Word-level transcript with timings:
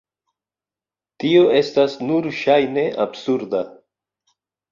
Tio 1.23 1.43
estas 1.57 1.97
nur 2.09 2.29
ŝajne 2.39 2.87
absurda. 3.07 3.61